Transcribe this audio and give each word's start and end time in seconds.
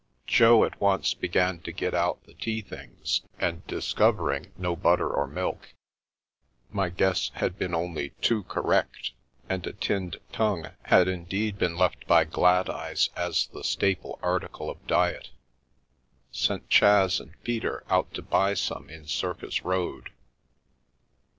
Jo 0.25 0.63
at 0.65 0.81
once 0.81 1.13
began 1.13 1.59
to 1.59 1.71
get 1.71 1.93
out 1.93 2.23
the 2.25 2.33
tea 2.33 2.61
things, 2.63 3.21
and 3.37 3.63
discov 3.67 4.17
ering 4.17 4.49
no 4.57 4.75
butter 4.75 5.07
or 5.07 5.27
milk 5.27 5.75
(my 6.71 6.89
guess 6.89 7.29
had 7.35 7.59
been 7.59 7.75
only 7.75 8.09
too 8.19 8.41
Correct, 8.45 9.11
and 9.47 9.67
a 9.67 9.73
tinned 9.73 10.19
tongue 10.31 10.71
had 10.85 11.07
indeed 11.07 11.59
been 11.59 11.77
left 11.77 12.07
bv 12.07 12.07
The 12.07 12.13
Milky 12.15 12.29
Way 12.29 12.33
Gladeyes 12.33 13.09
as 13.15 13.45
the 13.53 13.63
staple 13.63 14.17
article 14.23 14.71
of 14.71 14.87
diet), 14.87 15.29
sent 16.31 16.67
Chas 16.67 17.19
and 17.19 17.35
Peter 17.43 17.83
out 17.87 18.11
to 18.15 18.23
buy 18.23 18.55
some 18.55 18.89
in 18.89 19.05
Circus 19.05 19.63
Road. 19.63 20.09